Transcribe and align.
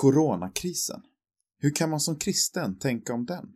Coronakrisen. 0.00 1.02
Hur 1.58 1.74
kan 1.74 1.90
man 1.90 2.00
som 2.00 2.18
kristen 2.18 2.78
tänka 2.78 3.14
om 3.14 3.26
den? 3.26 3.52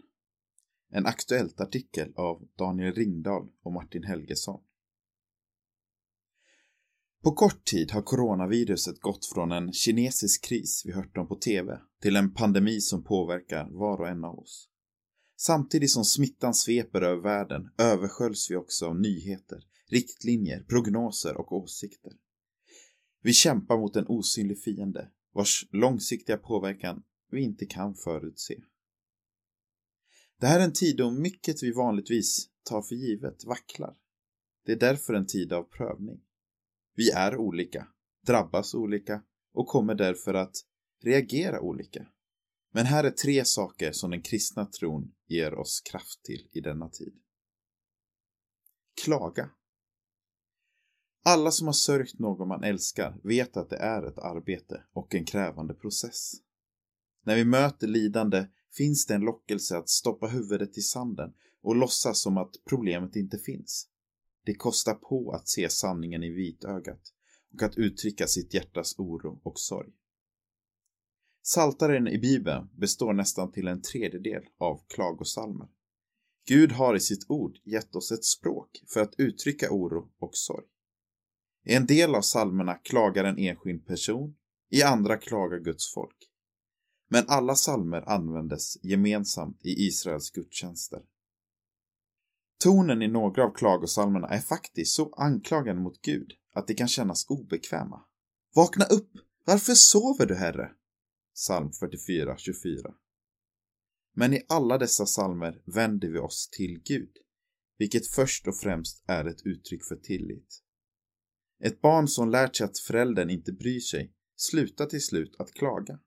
En 0.91 1.07
aktuellt 1.07 1.61
artikel 1.61 2.13
av 2.17 2.49
Daniel 2.59 2.95
Ringdahl 2.95 3.49
och 3.63 3.73
Martin 3.73 4.05
Helgesson. 4.05 4.61
På 7.23 7.33
kort 7.33 7.65
tid 7.65 7.91
har 7.91 8.03
coronaviruset 8.03 9.01
gått 9.01 9.27
från 9.27 9.53
en 9.53 9.73
kinesisk 9.73 10.45
kris 10.45 10.83
vi 10.87 10.93
hört 10.93 11.17
om 11.17 11.29
på 11.29 11.37
TV 11.37 11.79
till 12.01 12.17
en 12.17 12.35
pandemi 12.35 12.81
som 12.81 13.05
påverkar 13.05 13.69
var 13.71 14.01
och 14.01 14.09
en 14.09 14.25
av 14.25 14.39
oss. 14.39 14.69
Samtidigt 15.37 15.91
som 15.91 16.05
smittan 16.05 16.55
sveper 16.55 17.03
över 17.03 17.23
världen 17.23 17.71
översköljs 17.79 18.51
vi 18.51 18.57
också 18.57 18.87
av 18.87 19.01
nyheter, 19.01 19.59
riktlinjer, 19.89 20.63
prognoser 20.69 21.37
och 21.37 21.53
åsikter. 21.53 22.13
Vi 23.23 23.33
kämpar 23.33 23.79
mot 23.79 23.97
en 23.97 24.07
osynlig 24.07 24.63
fiende 24.63 25.11
vars 25.33 25.67
långsiktiga 25.71 26.37
påverkan 26.37 27.03
vi 27.31 27.43
inte 27.43 27.67
kan 27.67 27.95
förutse. 27.95 28.63
Det 30.41 30.47
här 30.47 30.61
är 30.61 30.65
en 30.65 30.73
tid 30.73 30.97
då 30.97 31.11
mycket 31.11 31.63
vi 31.63 31.73
vanligtvis 31.73 32.49
tar 32.63 32.83
för 32.83 32.95
givet 32.95 33.45
vacklar. 33.45 33.97
Det 34.65 34.73
är 34.73 34.77
därför 34.77 35.15
en 35.15 35.27
tid 35.27 35.53
av 35.53 35.63
prövning. 35.63 36.21
Vi 36.95 37.11
är 37.11 37.37
olika, 37.37 37.89
drabbas 38.27 38.75
olika 38.75 39.23
och 39.53 39.67
kommer 39.67 39.95
därför 39.95 40.35
att 40.35 40.57
reagera 41.03 41.61
olika. 41.61 42.07
Men 42.73 42.87
här 42.87 43.05
är 43.05 43.11
tre 43.11 43.45
saker 43.45 43.93
som 43.93 44.11
den 44.11 44.23
kristna 44.23 44.67
tron 44.67 45.15
ger 45.27 45.55
oss 45.55 45.81
kraft 45.81 46.23
till 46.23 46.49
i 46.53 46.61
denna 46.61 46.89
tid. 46.89 47.15
Klaga. 49.05 49.51
Alla 51.25 51.51
som 51.51 51.67
har 51.67 51.75
sörjt 51.75 52.19
någon 52.19 52.49
man 52.49 52.65
älskar 52.65 53.21
vet 53.25 53.57
att 53.57 53.71
det 53.71 53.77
är 53.77 54.03
ett 54.03 54.19
arbete 54.19 54.83
och 54.93 55.15
en 55.15 55.25
krävande 55.25 55.75
process. 55.75 56.33
När 57.25 57.37
vi 57.37 57.45
möter 57.45 57.87
lidande 57.87 58.47
finns 58.77 59.07
det 59.07 59.15
en 59.15 59.21
lockelse 59.21 59.77
att 59.77 59.89
stoppa 59.89 60.27
huvudet 60.27 60.79
i 60.79 60.81
sanden 60.81 61.33
och 61.63 61.77
låtsas 61.77 62.23
som 62.23 62.37
att 62.37 62.57
problemet 62.69 63.17
inte 63.17 63.39
finns. 63.39 63.89
Det 64.45 64.55
kostar 64.55 64.95
på 64.95 65.33
att 65.33 65.49
se 65.49 65.69
sanningen 65.71 66.23
i 66.23 66.31
vitögat 66.31 67.13
och 67.55 67.63
att 67.63 67.77
uttrycka 67.77 68.27
sitt 68.27 68.55
hjärtas 68.55 68.95
oro 68.99 69.41
och 69.43 69.59
sorg. 69.59 69.93
Saltaren 71.43 72.09
i 72.09 72.19
Bibeln 72.19 72.69
består 72.77 73.13
nästan 73.13 73.53
till 73.53 73.69
en 73.69 73.83
tredjedel 73.83 74.43
av 74.59 74.81
klagosalmer. 74.89 75.69
Gud 76.47 76.73
har 76.73 76.97
i 76.97 77.01
sitt 77.01 77.31
ord 77.31 77.59
gett 77.65 77.97
oss 77.97 78.13
ett 78.13 78.25
språk 78.25 78.85
för 78.93 79.01
att 79.01 79.15
uttrycka 79.19 79.71
oro 79.71 80.11
och 80.19 80.37
sorg. 80.37 80.65
I 81.65 81.75
en 81.75 81.87
del 81.87 82.15
av 82.15 82.23
salmerna 82.23 82.75
klagar 82.75 83.25
en 83.25 83.39
enskild 83.39 83.87
person, 83.87 84.35
i 84.71 84.83
andra 84.83 85.17
klagar 85.17 85.59
Guds 85.59 85.95
folk. 85.95 86.17
Men 87.09 87.25
alla 87.29 87.55
salmer 87.55 88.09
användes 88.09 88.85
gemensamt 88.85 89.61
i 89.65 89.87
Israels 89.87 90.31
gudstjänster. 90.31 91.03
Tonen 92.59 93.03
i 93.03 93.09
några 93.09 93.45
av 93.45 93.55
klagosalmerna 93.55 94.29
är 94.29 94.41
faktiskt 94.41 94.95
så 94.95 95.15
anklagande 95.15 95.83
mot 95.83 96.03
Gud 96.03 96.33
att 96.55 96.67
de 96.67 96.75
kan 96.75 96.89
kännas 96.89 97.27
obekväma. 97.29 98.05
Vakna 98.55 98.85
upp! 98.85 99.11
Varför 99.45 99.75
sover 99.75 100.27
du, 100.27 100.35
Herre? 100.35 100.71
Psalm 101.35 101.73
44, 101.73 102.37
24. 102.39 102.95
Men 104.15 104.35
i 104.35 104.43
alla 104.49 104.79
dessa 104.79 105.07
salmer 105.07 105.63
vänder 105.65 106.09
vi 106.09 106.19
oss 106.19 106.49
till 106.53 106.83
Gud, 106.85 107.13
vilket 107.79 108.07
först 108.07 108.49
och 108.49 108.57
främst 108.57 109.05
är 109.07 109.25
ett 109.25 109.47
uttryck 109.47 109.85
för 109.85 109.97
tillit. 109.97 110.63
Ett 111.65 111.81
barn 111.81 112.09
som 112.09 112.31
lärt 112.31 112.57
sig 112.57 112.65
att 112.65 112.79
föräldern 112.79 113.31
inte 113.31 113.53
bryr 113.53 113.81
sig 113.81 114.13
slutar 114.37 114.87
till 114.87 115.03
slut 115.03 115.37
att 115.39 115.53
klaga. 115.53 115.99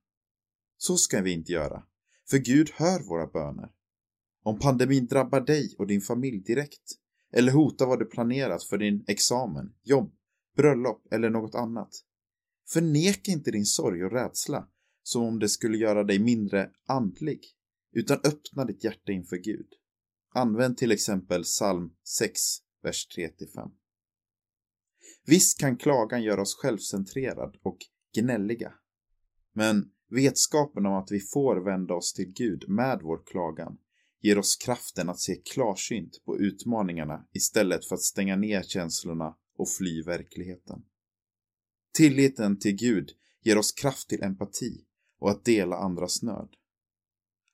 Så 0.77 0.97
ska 0.97 1.21
vi 1.21 1.31
inte 1.31 1.51
göra, 1.51 1.83
för 2.29 2.37
Gud 2.37 2.69
hör 2.73 3.03
våra 3.09 3.27
böner. 3.27 3.69
Om 4.43 4.59
pandemin 4.59 5.07
drabbar 5.07 5.41
dig 5.41 5.75
och 5.77 5.87
din 5.87 6.01
familj 6.01 6.39
direkt, 6.39 6.91
eller 7.33 7.51
hotar 7.51 7.85
vad 7.85 7.99
du 7.99 8.05
planerat 8.05 8.63
för 8.63 8.77
din 8.77 9.03
examen, 9.07 9.73
jobb, 9.83 10.15
bröllop 10.55 11.07
eller 11.11 11.29
något 11.29 11.55
annat, 11.55 11.89
förneka 12.69 13.31
inte 13.31 13.51
din 13.51 13.65
sorg 13.65 14.05
och 14.05 14.11
rädsla 14.11 14.67
som 15.03 15.23
om 15.23 15.39
det 15.39 15.49
skulle 15.49 15.77
göra 15.77 16.03
dig 16.03 16.19
mindre 16.19 16.69
andlig, 16.87 17.41
utan 17.91 18.17
öppna 18.17 18.65
ditt 18.65 18.83
hjärta 18.83 19.11
inför 19.11 19.37
Gud. 19.37 19.67
Använd 20.33 20.77
till 20.77 20.91
exempel 20.91 21.43
psalm 21.43 21.91
6, 22.03 22.41
vers 22.83 23.07
3-5. 23.17 23.71
Visst 25.27 25.59
kan 25.59 25.77
klagan 25.77 26.23
göra 26.23 26.41
oss 26.41 26.55
självcentrerad 26.55 27.57
och 27.63 27.77
gnälliga. 28.15 28.73
Men 29.53 29.91
vetskapen 30.09 30.85
om 30.85 30.93
att 30.93 31.11
vi 31.11 31.19
får 31.19 31.65
vända 31.65 31.93
oss 31.93 32.13
till 32.13 32.33
Gud 32.35 32.69
med 32.69 32.99
vår 33.03 33.21
klagan 33.25 33.77
ger 34.21 34.37
oss 34.37 34.55
kraften 34.55 35.09
att 35.09 35.19
se 35.19 35.35
klarsynt 35.35 36.21
på 36.25 36.37
utmaningarna 36.39 37.27
istället 37.33 37.85
för 37.85 37.95
att 37.95 38.01
stänga 38.01 38.35
ner 38.35 38.63
känslorna 38.63 39.35
och 39.57 39.69
fly 39.69 40.03
verkligheten. 40.03 40.83
Tilliten 41.93 42.59
till 42.59 42.75
Gud 42.75 43.11
ger 43.43 43.57
oss 43.57 43.71
kraft 43.71 44.09
till 44.09 44.23
empati 44.23 44.85
och 45.19 45.31
att 45.31 45.45
dela 45.45 45.75
andras 45.75 46.21
nöd. 46.21 46.49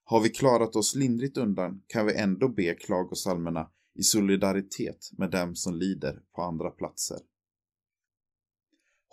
Har 0.03 0.21
vi 0.21 0.29
klarat 0.29 0.75
oss 0.75 0.95
lindrigt 0.95 1.37
undan 1.37 1.83
kan 1.87 2.05
vi 2.05 2.15
ändå 2.15 2.49
be 2.49 2.75
klagosalmerna 2.75 3.71
i 3.95 4.03
solidaritet 4.03 5.09
med 5.17 5.31
dem 5.31 5.55
som 5.55 5.75
lider 5.75 6.21
på 6.35 6.41
andra 6.41 6.69
platser. 6.69 7.17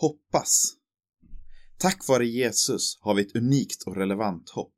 Hoppas. 0.01 0.75
Tack 1.79 2.09
vare 2.09 2.27
Jesus 2.27 2.99
har 3.01 3.15
vi 3.15 3.23
ett 3.23 3.37
unikt 3.37 3.83
och 3.83 3.97
relevant 3.97 4.51
hopp. 4.51 4.75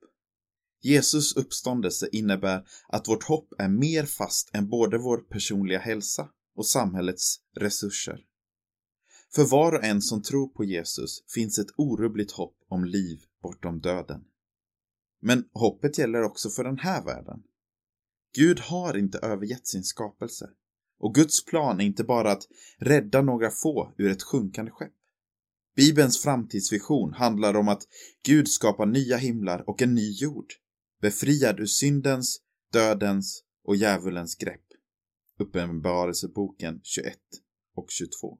Jesus 0.83 1.37
uppståndelse 1.37 2.09
innebär 2.13 2.67
att 2.89 3.09
vårt 3.09 3.25
hopp 3.25 3.53
är 3.59 3.69
mer 3.69 4.05
fast 4.05 4.51
än 4.55 4.69
både 4.69 4.99
vår 4.99 5.19
personliga 5.19 5.79
hälsa 5.79 6.29
och 6.57 6.67
samhällets 6.67 7.37
resurser. 7.57 8.21
För 9.35 9.45
var 9.45 9.73
och 9.73 9.85
en 9.85 10.03
som 10.03 10.23
tror 10.23 10.49
på 10.49 10.65
Jesus 10.65 11.25
finns 11.35 11.59
ett 11.59 11.75
orubbligt 11.77 12.33
hopp 12.33 12.57
om 12.69 12.85
liv 12.85 13.19
bortom 13.43 13.81
döden. 13.81 14.25
Men 15.23 15.45
hoppet 15.53 15.99
gäller 15.99 16.23
också 16.23 16.51
för 16.51 16.65
den 16.65 16.79
här 16.79 17.05
världen. 17.05 17.43
Gud 18.35 18.61
har 18.61 18.97
inte 18.97 19.19
övergett 19.19 19.67
sin 19.67 19.85
skapelse. 19.85 20.51
Och 20.99 21.15
Guds 21.15 21.45
plan 21.45 21.81
är 21.81 21.85
inte 21.85 22.05
bara 22.05 22.33
att 22.33 22.49
rädda 22.79 23.23
några 23.23 23.51
få 23.51 23.95
ur 23.99 24.11
ett 24.11 24.23
sjunkande 24.23 24.71
skepp. 24.71 24.93
Bibelns 25.81 26.23
framtidsvision 26.23 27.13
handlar 27.13 27.57
om 27.57 27.69
att 27.69 27.83
Gud 28.25 28.49
skapar 28.49 28.87
nya 28.87 29.17
himlar 29.17 29.69
och 29.69 29.83
en 29.83 29.95
ny 29.95 30.11
jord, 30.11 30.47
befriad 31.01 31.61
ur 31.61 31.67
syndens, 31.67 32.41
dödens 32.73 33.43
och 33.65 33.77
djävulens 33.77 34.35
grepp. 34.35 34.67
Uppenbarelseboken 35.39 36.81
21 36.83 37.17
och 37.77 37.87
22. 37.89 38.39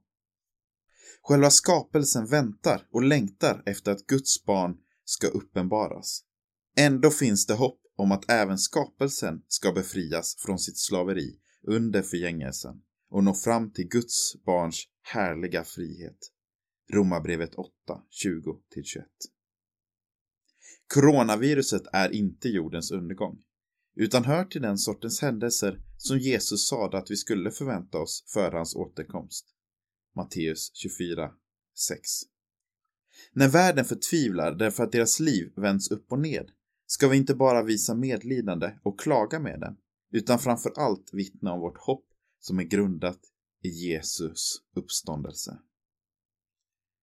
Själva 1.23 1.51
skapelsen 1.51 2.27
väntar 2.27 2.87
och 2.91 3.03
längtar 3.03 3.63
efter 3.67 3.93
att 3.93 4.07
Guds 4.07 4.45
barn 4.45 4.77
ska 5.05 5.27
uppenbaras. 5.27 6.25
Ändå 6.77 7.11
finns 7.11 7.47
det 7.47 7.55
hopp 7.55 7.81
om 7.97 8.13
att 8.13 8.31
även 8.31 8.59
skapelsen 8.59 9.43
ska 9.49 9.73
befrias 9.73 10.37
från 10.39 10.59
sitt 10.59 10.79
slaveri 10.79 11.39
under 11.67 12.03
förgängelsen 12.03 12.83
och 13.11 13.25
nå 13.25 13.35
fram 13.35 13.73
till 13.73 13.89
Guds 13.89 14.37
barns 14.45 14.85
härliga 15.03 15.65
frihet. 15.65 16.19
Romarbrevet 16.93 17.55
8, 17.55 17.71
20-21. 18.25 19.05
Coronaviruset 20.95 21.83
är 21.93 22.15
inte 22.15 22.49
jordens 22.49 22.91
undergång, 22.91 23.43
utan 23.97 24.25
hör 24.25 24.45
till 24.45 24.63
den 24.63 24.79
sortens 24.79 25.23
händelser 25.23 25.81
som 25.97 26.19
Jesus 26.19 26.69
sade 26.69 26.99
att 26.99 27.11
vi 27.11 27.17
skulle 27.17 27.51
förvänta 27.51 27.99
oss 27.99 28.25
före 28.35 28.57
hans 28.57 28.75
återkomst. 28.77 29.47
Matteus 30.17 30.71
24, 30.75 31.31
6. 31.89 32.01
När 33.33 33.49
världen 33.49 33.85
förtvivlar 33.85 34.55
därför 34.55 34.85
att 34.85 34.93
deras 34.93 35.21
liv 35.21 35.53
vänds 35.57 35.91
upp 35.91 36.13
och 36.13 36.21
ned 36.21 36.51
ska 36.87 37.09
vi 37.09 37.17
inte 37.17 37.35
bara 37.35 37.63
visa 37.63 37.95
medlidande 37.95 38.79
och 38.83 39.01
klaga 39.01 39.41
med 39.41 39.61
dem, 39.61 39.77
utan 40.13 40.39
framför 40.39 40.73
allt 40.77 41.11
vittna 41.13 41.53
om 41.53 41.61
vårt 41.61 41.79
hopp 41.79 42.07
som 42.41 42.59
är 42.59 42.65
grundat 42.65 43.21
i 43.63 43.69
Jesus 43.69 44.57
uppståndelse. 44.77 45.59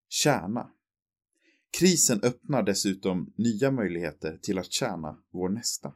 Tjäna. 0.10 0.72
Krisen 1.80 2.20
öppnar 2.24 2.64
dessutom 2.64 3.34
nya 3.38 3.72
möjligheter 3.72 4.38
till 4.42 4.60
att 4.60 4.72
tjäna 4.72 5.18
vår 5.32 5.50
nästa. 5.50 5.94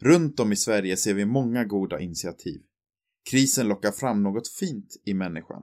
Runt 0.00 0.40
om 0.40 0.52
i 0.52 0.56
Sverige 0.56 0.96
ser 0.96 1.14
vi 1.14 1.24
många 1.24 1.64
goda 1.64 2.00
initiativ. 2.00 2.62
Krisen 3.30 3.68
lockar 3.68 3.92
fram 3.92 4.22
något 4.22 4.48
fint 4.48 4.96
i 5.04 5.14
människan. 5.14 5.62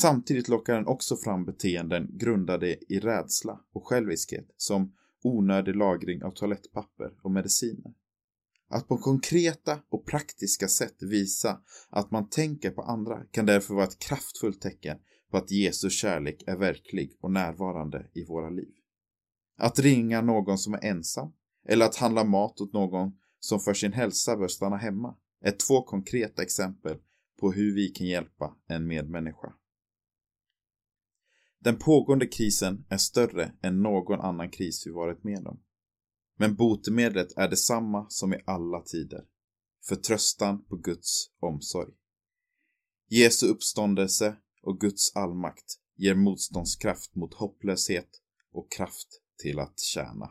Samtidigt 0.00 0.48
lockar 0.48 0.74
den 0.74 0.86
också 0.86 1.16
fram 1.16 1.44
beteenden 1.44 2.18
grundade 2.18 2.92
i 2.92 3.00
rädsla 3.00 3.60
och 3.72 3.86
själviskhet 3.86 4.46
som 4.56 4.92
onödig 5.22 5.76
lagring 5.76 6.22
av 6.22 6.30
toalettpapper 6.30 7.10
och 7.22 7.30
mediciner. 7.30 7.94
Att 8.68 8.88
på 8.88 8.98
konkreta 8.98 9.78
och 9.88 10.06
praktiska 10.06 10.68
sätt 10.68 11.02
visa 11.02 11.60
att 11.90 12.10
man 12.10 12.28
tänker 12.28 12.70
på 12.70 12.82
andra 12.82 13.24
kan 13.30 13.46
därför 13.46 13.74
vara 13.74 13.84
ett 13.84 13.98
kraftfullt 13.98 14.60
tecken 14.60 14.98
på 15.30 15.36
att 15.36 15.50
Jesu 15.50 15.90
kärlek 15.90 16.42
är 16.46 16.56
verklig 16.56 17.16
och 17.20 17.30
närvarande 17.30 18.10
i 18.14 18.24
våra 18.24 18.50
liv. 18.50 18.74
Att 19.56 19.78
ringa 19.78 20.20
någon 20.20 20.58
som 20.58 20.74
är 20.74 20.84
ensam 20.84 21.32
eller 21.68 21.86
att 21.86 21.96
handla 21.96 22.24
mat 22.24 22.60
åt 22.60 22.72
någon 22.72 23.12
som 23.38 23.60
för 23.60 23.74
sin 23.74 23.92
hälsa 23.92 24.36
bör 24.36 24.48
stanna 24.48 24.76
hemma 24.76 25.16
är 25.40 25.50
två 25.50 25.82
konkreta 25.82 26.42
exempel 26.42 26.98
på 27.40 27.52
hur 27.52 27.74
vi 27.74 27.88
kan 27.88 28.06
hjälpa 28.06 28.56
en 28.66 28.86
medmänniska. 28.86 29.54
Den 31.60 31.78
pågående 31.78 32.26
krisen 32.26 32.84
är 32.88 32.96
större 32.96 33.52
än 33.62 33.82
någon 33.82 34.20
annan 34.20 34.50
kris 34.50 34.86
vi 34.86 34.90
varit 34.90 35.24
med 35.24 35.46
om. 35.46 35.60
Men 36.38 36.54
botemedlet 36.54 37.36
är 37.36 37.48
detsamma 37.48 38.06
som 38.08 38.34
i 38.34 38.42
alla 38.46 38.80
tider. 38.80 39.24
Förtröstan 39.88 40.64
på 40.64 40.76
Guds 40.76 41.30
omsorg. 41.40 41.92
Jesu 43.08 43.46
uppståndelse 43.46 44.36
och 44.62 44.80
Guds 44.80 45.16
allmakt 45.16 45.74
ger 45.96 46.14
motståndskraft 46.14 47.14
mot 47.14 47.34
hopplöshet 47.34 48.08
och 48.52 48.72
kraft 48.72 49.08
till 49.42 49.58
att 49.58 49.80
tjäna. 49.80 50.30